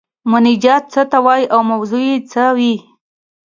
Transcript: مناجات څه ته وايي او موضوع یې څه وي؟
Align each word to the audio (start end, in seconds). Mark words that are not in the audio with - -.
مناجات 0.31 0.83
څه 0.93 1.01
ته 1.11 1.17
وايي 1.25 1.45
او 1.53 1.59
موضوع 1.71 2.03
یې 2.09 2.17
څه 2.31 2.43
وي؟ 2.57 2.73